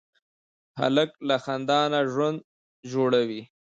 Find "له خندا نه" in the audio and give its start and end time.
1.27-1.99